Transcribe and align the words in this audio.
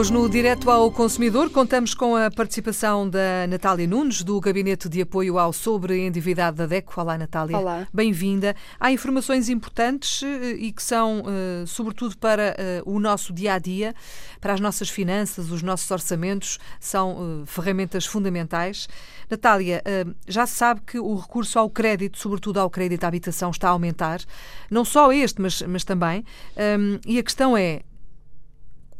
Hoje 0.00 0.14
no 0.14 0.26
Direto 0.30 0.70
ao 0.70 0.90
Consumidor 0.90 1.50
contamos 1.50 1.92
com 1.92 2.16
a 2.16 2.30
participação 2.30 3.06
da 3.06 3.46
Natália 3.46 3.86
Nunes, 3.86 4.22
do 4.22 4.40
Gabinete 4.40 4.88
de 4.88 5.02
Apoio 5.02 5.38
ao 5.38 5.52
Sobreendividado 5.52 6.56
da 6.56 6.64
DECO. 6.64 6.98
Olá, 6.98 7.18
Natália. 7.18 7.58
Olá. 7.58 7.86
Bem-vinda. 7.92 8.56
Há 8.80 8.90
informações 8.90 9.50
importantes 9.50 10.22
eh, 10.22 10.52
e 10.52 10.72
que 10.72 10.82
são, 10.82 11.22
eh, 11.26 11.66
sobretudo, 11.66 12.16
para 12.16 12.56
eh, 12.56 12.82
o 12.86 12.98
nosso 12.98 13.30
dia 13.30 13.52
a 13.52 13.58
dia, 13.58 13.94
para 14.40 14.54
as 14.54 14.60
nossas 14.60 14.88
finanças, 14.88 15.50
os 15.50 15.62
nossos 15.62 15.90
orçamentos, 15.90 16.58
são 16.80 17.44
ferramentas 17.44 18.06
fundamentais. 18.06 18.88
Natália, 19.28 19.82
já 20.26 20.46
se 20.46 20.54
sabe 20.54 20.80
que 20.80 20.98
o 20.98 21.14
recurso 21.14 21.58
ao 21.58 21.68
crédito, 21.68 22.18
sobretudo 22.18 22.58
ao 22.58 22.70
crédito 22.70 23.04
à 23.04 23.08
habitação, 23.08 23.50
está 23.50 23.68
a 23.68 23.72
aumentar. 23.72 24.22
Não 24.70 24.82
só 24.82 25.12
este, 25.12 25.42
mas, 25.42 25.60
mas 25.60 25.84
também. 25.84 26.24
E 27.06 27.18
a 27.18 27.22
questão 27.22 27.54
é: 27.54 27.82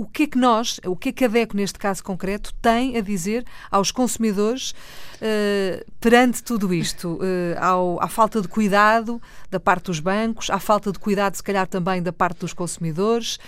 o 0.00 0.06
que 0.06 0.22
é 0.22 0.26
que 0.28 0.38
nós, 0.38 0.80
o 0.86 0.96
que 0.96 1.10
é 1.10 1.12
que 1.12 1.26
a 1.26 1.28
DECO, 1.28 1.54
neste 1.54 1.78
caso 1.78 2.02
concreto, 2.02 2.54
tem 2.62 2.96
a 2.96 3.02
dizer 3.02 3.44
aos 3.70 3.90
consumidores 3.92 4.70
uh, 4.70 5.84
perante 6.00 6.42
tudo 6.42 6.72
isto? 6.72 7.18
Uh, 7.20 7.54
ao, 7.60 8.02
à 8.02 8.08
falta 8.08 8.40
de 8.40 8.48
cuidado 8.48 9.20
da 9.50 9.60
parte 9.60 9.84
dos 9.84 10.00
bancos, 10.00 10.48
à 10.48 10.58
falta 10.58 10.90
de 10.90 10.98
cuidado, 10.98 11.34
se 11.34 11.42
calhar, 11.42 11.66
também 11.66 12.02
da 12.02 12.14
parte 12.14 12.38
dos 12.38 12.54
consumidores. 12.54 13.38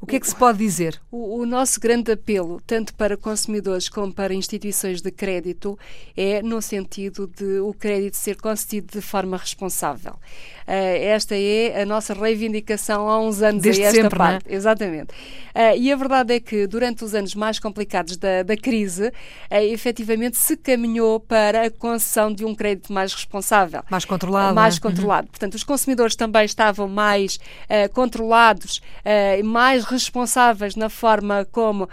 O 0.00 0.06
que 0.06 0.16
é 0.16 0.20
que 0.20 0.26
se 0.26 0.34
pode 0.34 0.58
dizer? 0.58 1.00
O, 1.10 1.40
o, 1.40 1.46
nosso 1.46 1.78
grande 1.78 2.10
apelo, 2.10 2.60
tanto 2.66 2.94
para 2.94 3.18
consumidores 3.18 3.88
como 3.88 4.12
para 4.12 4.32
instituições 4.32 5.02
de 5.02 5.10
crédito, 5.10 5.78
é 6.16 6.42
no 6.42 6.62
sentido 6.62 7.26
de 7.26 7.60
o 7.60 7.74
crédito 7.74 8.16
ser 8.16 8.36
concedido 8.36 8.92
de 8.92 9.02
forma 9.02 9.36
responsável. 9.36 10.14
Uh, 10.70 11.02
esta 11.02 11.34
é 11.36 11.82
a 11.82 11.84
nossa 11.84 12.14
reivindicação 12.14 13.08
há 13.08 13.20
uns 13.20 13.42
anos 13.42 13.60
Desde 13.60 13.82
a 13.82 13.86
esta 13.86 14.02
sempre, 14.02 14.16
parte. 14.16 14.48
É? 14.48 14.54
Exatamente. 14.54 15.12
Uh, 15.12 15.76
e 15.76 15.92
a 15.92 15.96
verdade 15.96 16.34
é 16.34 16.38
que 16.38 16.64
durante 16.68 17.04
os 17.04 17.12
anos 17.12 17.34
mais 17.34 17.58
complicados 17.58 18.16
da, 18.16 18.44
da 18.44 18.56
crise, 18.56 19.08
uh, 19.08 19.12
efetivamente 19.50 20.36
se 20.36 20.56
caminhou 20.56 21.18
para 21.18 21.66
a 21.66 21.70
concessão 21.70 22.32
de 22.32 22.44
um 22.44 22.54
crédito 22.54 22.92
mais 22.92 23.12
responsável. 23.12 23.82
Mais 23.90 24.04
controlado. 24.04 24.54
Mais 24.54 24.76
né? 24.76 24.80
controlado. 24.80 25.26
Uhum. 25.26 25.30
Portanto, 25.32 25.54
os 25.54 25.64
consumidores 25.64 26.14
também 26.14 26.44
estavam 26.44 26.88
mais 26.88 27.38
controlados, 27.92 28.80
mais 29.44 29.84
responsáveis 29.90 30.76
na 30.76 30.88
forma 30.88 31.46
como 31.50 31.84
uh, 31.84 31.88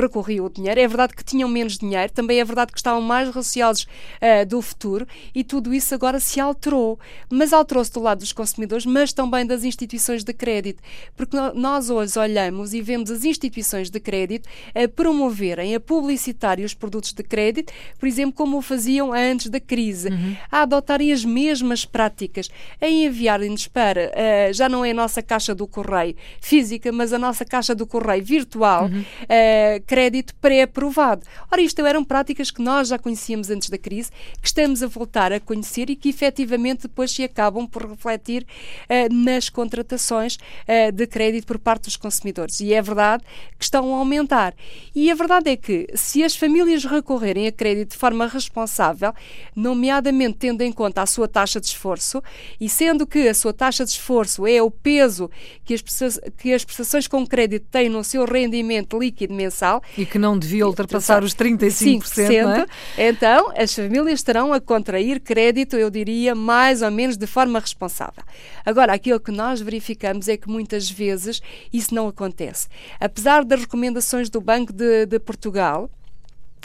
recorriam 0.00 0.46
o 0.46 0.50
dinheiro. 0.50 0.80
É 0.80 0.86
verdade 0.86 1.14
que 1.14 1.24
tinham 1.24 1.48
menos 1.48 1.78
dinheiro, 1.78 2.12
também 2.12 2.40
é 2.40 2.44
verdade 2.44 2.72
que 2.72 2.78
estavam 2.78 3.00
mais 3.00 3.34
receosos 3.34 3.84
uh, 3.84 4.46
do 4.46 4.60
futuro 4.60 5.06
e 5.34 5.42
tudo 5.42 5.72
isso 5.72 5.94
agora 5.94 6.20
se 6.20 6.40
alterou. 6.40 6.98
Mas 7.30 7.52
alterou-se 7.52 7.92
do 7.92 8.00
lado 8.00 8.20
dos 8.20 8.32
consumidores, 8.32 8.86
mas 8.86 9.12
também 9.12 9.46
das 9.46 9.64
instituições 9.64 10.24
de 10.24 10.32
crédito. 10.32 10.82
Porque 11.16 11.36
nós 11.54 11.90
hoje 11.90 12.18
olhamos 12.18 12.74
e 12.74 12.80
vemos 12.80 13.10
as 13.10 13.24
instituições 13.24 13.90
de 13.90 14.00
crédito 14.00 14.48
a 14.74 14.88
promoverem, 14.88 15.74
a 15.74 15.80
publicitarem 15.80 16.64
os 16.64 16.74
produtos 16.74 17.12
de 17.12 17.22
crédito, 17.22 17.72
por 17.98 18.06
exemplo, 18.06 18.32
como 18.32 18.58
o 18.58 18.62
faziam 18.62 19.12
antes 19.12 19.48
da 19.48 19.60
crise, 19.60 20.08
uhum. 20.08 20.36
a 20.50 20.62
adotarem 20.62 21.12
as 21.12 21.24
mesmas 21.24 21.84
práticas, 21.84 22.50
a 22.80 22.88
enviarem-nos 22.88 23.66
para, 23.66 24.10
uh, 24.10 24.52
já 24.52 24.68
não 24.68 24.84
é 24.84 24.90
a 24.90 24.94
nossa 24.94 25.22
caixa 25.22 25.54
do 25.54 25.66
correio 25.66 26.16
física, 26.40 26.90
mas 26.92 27.12
a 27.12 27.18
nossa 27.18 27.37
nossa 27.38 27.44
caixa 27.44 27.74
do 27.74 27.86
correio 27.86 28.24
virtual 28.24 28.86
uhum. 28.86 29.00
uh, 29.00 29.82
crédito 29.86 30.34
pré-aprovado. 30.36 31.22
Ora, 31.50 31.60
isto 31.60 31.84
eram 31.84 32.04
práticas 32.04 32.50
que 32.50 32.60
nós 32.60 32.88
já 32.88 32.98
conhecíamos 32.98 33.50
antes 33.50 33.70
da 33.70 33.78
crise, 33.78 34.10
que 34.40 34.48
estamos 34.48 34.82
a 34.82 34.86
voltar 34.86 35.32
a 35.32 35.38
conhecer 35.38 35.90
e 35.90 35.96
que 35.96 36.08
efetivamente 36.08 36.82
depois 36.82 37.10
se 37.10 37.22
acabam 37.22 37.66
por 37.66 37.88
refletir 37.88 38.44
uh, 38.44 39.14
nas 39.14 39.48
contratações 39.48 40.36
uh, 40.36 40.92
de 40.92 41.06
crédito 41.06 41.46
por 41.46 41.58
parte 41.58 41.84
dos 41.84 41.96
consumidores. 41.96 42.60
E 42.60 42.72
é 42.72 42.82
verdade 42.82 43.22
que 43.56 43.64
estão 43.64 43.94
a 43.94 43.98
aumentar. 43.98 44.54
E 44.94 45.10
a 45.10 45.14
verdade 45.14 45.50
é 45.50 45.56
que 45.56 45.86
se 45.94 46.24
as 46.24 46.34
famílias 46.34 46.84
recorrerem 46.84 47.46
a 47.46 47.52
crédito 47.52 47.92
de 47.92 47.96
forma 47.96 48.26
responsável, 48.26 49.12
nomeadamente 49.54 50.38
tendo 50.38 50.62
em 50.62 50.72
conta 50.72 51.02
a 51.02 51.06
sua 51.06 51.28
taxa 51.28 51.60
de 51.60 51.66
esforço, 51.66 52.22
e 52.60 52.68
sendo 52.68 53.06
que 53.06 53.28
a 53.28 53.34
sua 53.34 53.52
taxa 53.52 53.84
de 53.84 53.90
esforço 53.90 54.46
é 54.46 54.62
o 54.62 54.70
peso 54.70 55.30
que 55.64 55.74
as, 55.74 56.20
que 56.36 56.52
as 56.52 56.64
prestações 56.64 57.06
com 57.06 57.27
crédito 57.28 57.66
tem 57.70 57.88
no 57.88 58.02
seu 58.02 58.24
rendimento 58.24 58.98
líquido 58.98 59.34
mensal. 59.34 59.82
E 59.96 60.04
que 60.04 60.18
não 60.18 60.38
devia 60.38 60.66
ultrapassar 60.66 61.22
os 61.22 61.34
35%. 61.34 62.00
5%, 62.00 62.66
é? 62.96 63.08
Então, 63.08 63.52
as 63.56 63.74
famílias 63.74 64.22
terão 64.22 64.52
a 64.52 64.60
contrair 64.60 65.20
crédito, 65.20 65.76
eu 65.76 65.90
diria, 65.90 66.34
mais 66.34 66.82
ou 66.82 66.90
menos 66.90 67.16
de 67.16 67.26
forma 67.26 67.60
responsável. 67.60 68.24
Agora, 68.64 68.92
aquilo 68.92 69.20
que 69.20 69.30
nós 69.30 69.60
verificamos 69.60 70.28
é 70.28 70.36
que 70.36 70.48
muitas 70.48 70.90
vezes 70.90 71.40
isso 71.72 71.94
não 71.94 72.08
acontece. 72.08 72.68
Apesar 72.98 73.44
das 73.44 73.60
recomendações 73.60 74.30
do 74.30 74.40
Banco 74.40 74.72
de, 74.72 75.06
de 75.06 75.18
Portugal, 75.18 75.90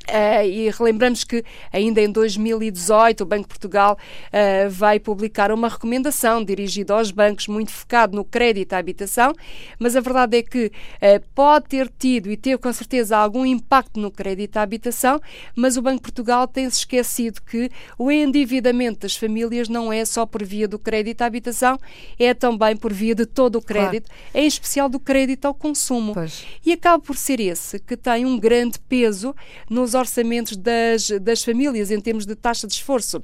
Uh, 0.04 0.46
e 0.46 0.70
relembramos 0.70 1.24
que 1.24 1.46
ainda 1.72 2.02
em 2.02 2.12
2018 2.12 3.22
o 3.22 3.26
Banco 3.26 3.44
de 3.44 3.48
Portugal 3.48 3.98
uh, 3.98 4.70
vai 4.70 5.00
publicar 5.00 5.50
uma 5.50 5.70
recomendação 5.70 6.44
dirigida 6.44 6.94
aos 6.94 7.10
bancos 7.10 7.48
muito 7.48 7.72
focado 7.72 8.14
no 8.14 8.26
crédito 8.26 8.74
à 8.74 8.80
habitação, 8.80 9.34
mas 9.80 9.96
a 9.96 10.02
verdade 10.02 10.38
é 10.38 10.44
que 10.44 10.66
uh, 10.66 11.26
pode 11.34 11.70
ter 11.70 11.90
tido 11.98 12.30
e 12.30 12.36
ter 12.36 12.58
com 12.58 12.72
certeza 12.74 13.18
algum 13.18 13.46
impacto 13.46 13.98
no 13.98 14.12
crédito 14.12 14.58
à 14.58 14.62
habitação, 14.62 15.22
mas 15.56 15.78
o 15.78 15.82
Banco 15.82 15.98
de 15.98 16.04
Portugal 16.04 16.48
tem-se 16.48 16.80
esquecido 16.80 17.42
que 17.42 17.72
o 17.98 18.12
endividamento 18.12 19.00
das 19.00 19.16
famílias 19.16 19.70
não 19.70 19.92
é 19.92 20.04
só 20.04 20.26
por 20.26 20.44
via 20.44 20.68
do 20.68 20.78
crédito 20.78 21.22
à 21.22 21.26
habitação, 21.26 21.80
é 22.20 22.34
também 22.34 22.76
por 22.76 22.92
via 22.92 23.16
de 23.16 23.26
todo 23.26 23.58
o 23.58 23.62
crédito, 23.62 24.10
claro. 24.10 24.32
em 24.34 24.46
especial 24.46 24.90
do 24.90 25.00
crédito 25.00 25.46
ao 25.46 25.54
consumo. 25.54 26.14
Pois. 26.14 26.46
E 26.66 26.74
acaba 26.74 27.02
por 27.02 27.16
ser 27.16 27.40
esse 27.40 27.80
que 27.80 27.96
tem 27.96 28.26
um 28.26 28.38
grande 28.38 28.78
peso 28.80 29.34
nos 29.70 29.93
orçamentos 29.94 30.58
das, 30.58 31.10
das 31.22 31.44
famílias 31.44 31.92
em 31.92 32.00
termos 32.00 32.26
de 32.26 32.36
taxa 32.36 32.68
de 32.68 32.74
esforço 32.74 33.22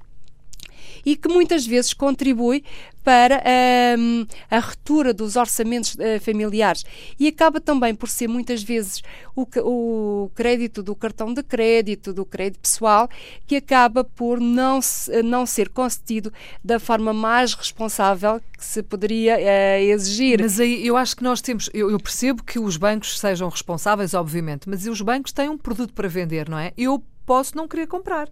e 1.10 1.16
que 1.16 1.28
muitas 1.28 1.66
vezes 1.66 1.92
contribui 1.92 2.64
para 3.04 3.42
um, 3.98 4.28
a 4.52 4.60
retura 4.60 5.12
dos 5.12 5.36
orçamentos 5.36 5.96
uh, 5.96 6.20
familiares 6.22 6.86
e 7.20 7.28
acaba 7.28 7.60
também 7.60 7.96
por 7.96 8.08
ser 8.08 8.28
muitas 8.28 8.62
vezes 8.62 9.02
o, 9.36 9.48
o, 9.64 10.32
crédito 10.36 10.84
do 10.84 10.94
cartão 10.94 11.34
de 11.34 11.42
crédito, 11.42 12.14
do 12.14 12.24
crédito 12.24 12.60
pessoal, 12.60 13.10
que 13.48 13.56
acaba 13.56 14.04
por 14.04 14.40
não, 14.40 14.80
não 15.26 15.48
ser 15.48 15.70
concedido 15.70 16.32
da 16.64 16.80
forma 16.80 17.12
mais 17.12 17.56
responsável 17.56 18.40
que 18.56 18.64
se 18.64 18.84
poderia 18.84 19.38
uh, 19.38 19.82
exigir. 19.82 20.40
Mas 20.42 20.60
aí 20.60 20.86
eu 20.86 20.96
acho 20.96 21.16
que 21.16 21.24
nós 21.24 21.42
temos, 21.42 21.72
eu, 21.74 21.90
eu 21.90 22.00
percebo 22.00 22.44
que 22.44 22.60
os 22.60 22.78
bancos 22.78 23.18
sejam 23.20 23.50
responsáveis, 23.50 24.14
obviamente, 24.14 24.70
mas 24.70 24.86
os 24.86 25.02
bancos 25.02 25.32
têm 25.32 25.50
um 25.50 25.58
produto 25.58 25.94
para 25.94 26.08
vender, 26.08 26.48
não 26.48 26.60
é? 26.60 26.72
Eu 26.78 27.04
posso 27.26 27.58
não 27.58 27.68
querer 27.68 27.88
comprar. 27.88 28.30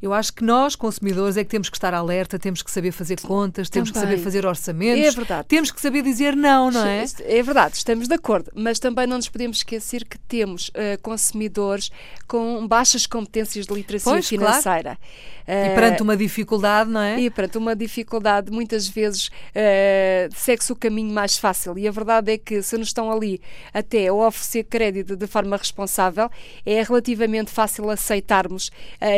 Eu 0.00 0.12
acho 0.12 0.32
que 0.32 0.44
nós, 0.44 0.76
consumidores, 0.76 1.36
é 1.36 1.44
que 1.44 1.50
temos 1.50 1.68
que 1.68 1.76
estar 1.76 1.94
alerta, 1.94 2.38
temos 2.38 2.62
que 2.62 2.70
saber 2.70 2.92
fazer 2.92 3.20
contas, 3.20 3.68
temos 3.68 3.90
também. 3.90 4.02
que 4.02 4.08
saber 4.08 4.22
fazer 4.22 4.46
orçamentos. 4.46 5.04
É 5.04 5.10
verdade. 5.10 5.48
Temos 5.48 5.70
que 5.70 5.80
saber 5.80 6.02
dizer 6.02 6.36
não, 6.36 6.70
não 6.70 6.84
é? 6.84 7.04
É 7.24 7.42
verdade, 7.42 7.76
estamos 7.76 8.08
de 8.08 8.14
acordo. 8.14 8.50
Mas 8.54 8.78
também 8.78 9.06
não 9.06 9.16
nos 9.16 9.28
podemos 9.28 9.58
esquecer 9.58 10.04
que 10.04 10.18
temos 10.18 10.68
uh, 10.68 11.00
consumidores 11.02 11.90
com 12.26 12.66
baixas 12.66 13.06
competências 13.06 13.66
de 13.66 13.74
literacia 13.74 14.12
pois, 14.12 14.28
financeira. 14.28 14.96
Claro. 14.96 14.98
Uh, 15.46 15.72
e 15.72 15.74
perante 15.74 16.02
uma 16.02 16.16
dificuldade, 16.16 16.90
não 16.90 17.00
é? 17.00 17.20
E 17.20 17.30
perante 17.30 17.56
uma 17.56 17.76
dificuldade, 17.76 18.50
muitas 18.50 18.88
vezes 18.88 19.28
uh, 19.28 20.34
segue-se 20.34 20.72
o 20.72 20.76
caminho 20.76 21.12
mais 21.12 21.38
fácil. 21.38 21.78
E 21.78 21.86
a 21.86 21.90
verdade 21.90 22.32
é 22.32 22.38
que 22.38 22.62
se 22.62 22.76
nos 22.76 22.88
estão 22.88 23.10
ali 23.10 23.40
até 23.72 24.08
a 24.08 24.12
oferecer 24.12 24.64
crédito 24.64 25.16
de 25.16 25.26
forma 25.26 25.56
responsável, 25.56 26.30
é 26.64 26.82
relativamente 26.82 27.50
fácil 27.50 27.88
aceitarmos 27.90 28.70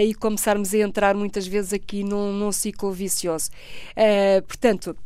e 0.03 0.15
começarmos 0.15 0.68
a 0.75 0.79
entrar 0.79 1.15
muitas 1.15 1.47
vezes 1.47 1.73
aqui 1.73 2.03
num, 2.05 2.33
num 2.33 2.53
ciclo 2.53 2.93
vicioso. 2.93 3.51
Uh, 3.97 4.43
portanto, 4.43 4.97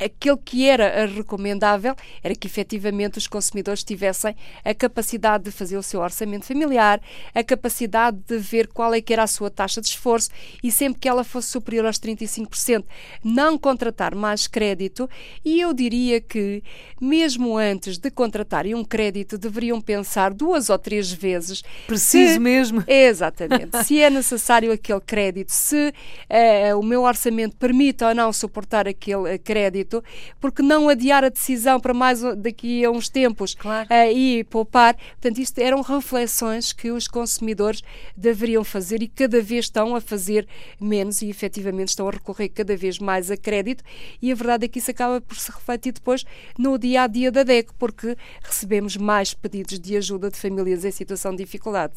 aquilo 0.00 0.36
que 0.36 0.68
era 0.68 1.06
recomendável 1.06 1.94
era 2.22 2.34
que 2.34 2.46
efetivamente 2.46 3.18
os 3.18 3.26
consumidores 3.26 3.84
tivessem 3.84 4.34
a 4.64 4.74
capacidade 4.74 5.44
de 5.44 5.50
fazer 5.50 5.76
o 5.76 5.82
seu 5.82 6.00
orçamento 6.00 6.46
familiar, 6.46 7.00
a 7.34 7.42
capacidade 7.42 8.18
de 8.26 8.38
ver 8.38 8.68
qual 8.68 8.94
é 8.94 9.00
que 9.00 9.12
era 9.12 9.22
a 9.22 9.26
sua 9.26 9.50
taxa 9.50 9.80
de 9.80 9.88
esforço 9.88 10.30
e 10.62 10.70
sempre 10.70 11.00
que 11.00 11.08
ela 11.08 11.24
fosse 11.24 11.48
superior 11.48 11.86
aos 11.86 11.98
35%, 11.98 12.84
não 13.22 13.58
contratar 13.58 14.14
mais 14.14 14.46
crédito. 14.46 15.08
E 15.44 15.60
eu 15.60 15.72
diria 15.72 16.20
que 16.20 16.62
mesmo 17.00 17.56
antes 17.56 17.98
de 17.98 18.10
contratarem 18.10 18.74
um 18.74 18.84
crédito 18.84 19.38
deveriam 19.38 19.80
pensar 19.80 20.32
duas 20.32 20.70
ou 20.70 20.78
três 20.78 21.12
vezes 21.12 21.62
preciso 21.86 22.34
se, 22.34 22.38
mesmo. 22.38 22.84
Exatamente. 22.88 23.84
Se 23.84 24.00
é 24.00 24.10
necessário 24.10 24.72
aquele 24.72 25.00
crédito 25.00 25.50
se 25.50 25.92
uh, 25.92 26.78
o 26.78 26.82
meu 26.82 27.02
orçamento 27.02 27.56
permite 27.56 28.04
ou 28.04 28.14
não 28.14 28.32
suportar 28.32 28.88
aquele 28.88 29.38
crédito 29.38 29.81
crédito, 29.82 30.02
porque 30.40 30.62
não 30.62 30.88
adiar 30.88 31.24
a 31.24 31.28
decisão 31.28 31.80
para 31.80 31.92
mais 31.92 32.22
daqui 32.36 32.84
a 32.84 32.90
uns 32.90 33.08
tempos 33.08 33.54
claro. 33.54 33.88
uh, 33.90 34.16
e 34.16 34.44
poupar. 34.44 34.94
Portanto, 34.94 35.38
isto 35.38 35.58
eram 35.58 35.82
reflexões 35.82 36.72
que 36.72 36.90
os 36.90 37.08
consumidores 37.08 37.82
deveriam 38.16 38.64
fazer 38.64 39.02
e 39.02 39.08
cada 39.08 39.40
vez 39.40 39.66
estão 39.66 39.94
a 39.94 40.00
fazer 40.00 40.46
menos 40.80 41.22
e 41.22 41.28
efetivamente 41.28 41.88
estão 41.88 42.08
a 42.08 42.12
recorrer 42.12 42.48
cada 42.48 42.76
vez 42.76 42.98
mais 42.98 43.30
a 43.30 43.36
crédito 43.36 43.82
e 44.20 44.30
a 44.30 44.34
verdade 44.34 44.64
é 44.64 44.68
que 44.68 44.78
isso 44.78 44.90
acaba 44.90 45.20
por 45.20 45.36
se 45.36 45.50
refletir 45.50 45.92
depois 45.92 46.24
no 46.58 46.78
dia 46.78 47.02
a 47.02 47.06
dia 47.06 47.30
da 47.30 47.42
DECO, 47.42 47.74
porque 47.78 48.16
recebemos 48.42 48.96
mais 48.96 49.34
pedidos 49.34 49.78
de 49.78 49.96
ajuda 49.96 50.30
de 50.30 50.36
famílias 50.36 50.84
em 50.84 50.90
situação 50.90 51.32
de 51.32 51.38
dificuldade. 51.38 51.94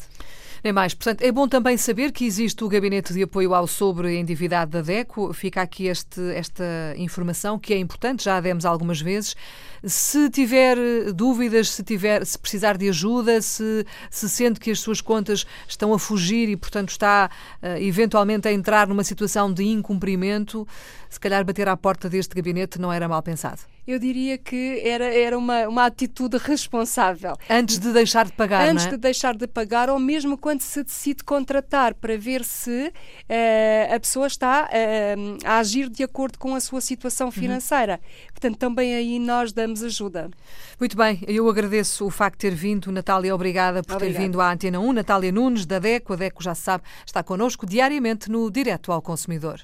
Nem 0.62 0.72
mais. 0.72 0.94
Portanto, 0.94 1.22
é 1.22 1.30
bom 1.30 1.46
também 1.46 1.76
saber 1.76 2.12
que 2.12 2.24
existe 2.24 2.64
o 2.64 2.68
Gabinete 2.68 3.12
de 3.12 3.22
Apoio 3.22 3.54
ao 3.54 3.66
Sobreendividado 3.66 4.72
da 4.72 4.82
DECO. 4.82 5.32
Fica 5.32 5.62
aqui 5.62 5.86
este, 5.86 6.20
esta 6.32 6.64
informação 6.96 7.58
que 7.58 7.74
é 7.74 7.75
importante, 7.78 8.24
já 8.24 8.36
a 8.36 8.40
demos 8.40 8.64
algumas 8.64 9.00
vezes. 9.00 9.36
Se 9.84 10.28
tiver 10.30 10.76
dúvidas, 11.12 11.70
se, 11.70 11.82
tiver, 11.82 12.24
se 12.24 12.38
precisar 12.38 12.76
de 12.76 12.88
ajuda, 12.88 13.40
se, 13.40 13.86
se 14.10 14.28
sente 14.28 14.58
que 14.58 14.70
as 14.70 14.80
suas 14.80 15.00
contas 15.00 15.46
estão 15.68 15.92
a 15.92 15.98
fugir 15.98 16.48
e, 16.48 16.56
portanto, 16.56 16.90
está 16.90 17.30
uh, 17.62 17.66
eventualmente 17.78 18.48
a 18.48 18.52
entrar 18.52 18.88
numa 18.88 19.04
situação 19.04 19.52
de 19.52 19.64
incumprimento, 19.64 20.66
se 21.08 21.20
calhar 21.20 21.44
bater 21.44 21.68
à 21.68 21.76
porta 21.76 22.08
deste 22.08 22.34
gabinete 22.34 22.80
não 22.80 22.92
era 22.92 23.08
mal 23.08 23.22
pensado 23.22 23.75
eu 23.86 23.98
diria 23.98 24.36
que 24.36 24.80
era, 24.84 25.04
era 25.04 25.38
uma, 25.38 25.68
uma 25.68 25.86
atitude 25.86 26.36
responsável. 26.38 27.34
Antes 27.48 27.78
de 27.78 27.92
deixar 27.92 28.26
de 28.26 28.32
pagar, 28.32 28.68
Antes 28.68 28.86
é? 28.86 28.90
de 28.90 28.96
deixar 28.96 29.34
de 29.36 29.46
pagar, 29.46 29.88
ou 29.88 29.98
mesmo 29.98 30.36
quando 30.36 30.60
se 30.60 30.82
decide 30.82 31.22
contratar, 31.22 31.94
para 31.94 32.16
ver 32.16 32.44
se 32.44 32.88
uh, 32.88 33.94
a 33.94 34.00
pessoa 34.00 34.26
está 34.26 34.68
uh, 34.68 35.38
a 35.44 35.58
agir 35.58 35.88
de 35.88 36.02
acordo 36.02 36.38
com 36.38 36.54
a 36.54 36.60
sua 36.60 36.80
situação 36.80 37.28
uhum. 37.28 37.32
financeira. 37.32 38.00
Uhum. 38.02 38.26
Portanto, 38.32 38.56
também 38.58 38.94
aí 38.94 39.18
nós 39.18 39.52
damos 39.52 39.82
ajuda. 39.82 40.30
Muito 40.80 40.96
bem, 40.96 41.20
eu 41.26 41.48
agradeço 41.48 42.06
o 42.06 42.10
facto 42.10 42.40
de 42.40 42.50
ter 42.50 42.54
vindo. 42.54 42.90
Natália, 42.90 43.34
obrigada 43.34 43.82
por 43.82 43.96
ter 43.96 44.10
vindo 44.10 44.40
à 44.40 44.52
Antena 44.52 44.80
1. 44.80 44.92
Natália 44.92 45.32
Nunes, 45.32 45.64
da 45.64 45.78
DECO. 45.78 46.12
A 46.12 46.16
DECO 46.16 46.42
já 46.42 46.54
se 46.54 46.62
sabe, 46.62 46.84
está 47.04 47.22
connosco 47.22 47.64
diariamente 47.64 48.30
no 48.30 48.50
Direto 48.50 48.90
ao 48.90 49.00
Consumidor. 49.00 49.60